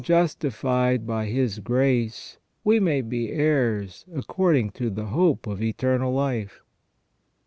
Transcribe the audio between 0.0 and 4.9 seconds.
justified by His grace, we may be heirs according to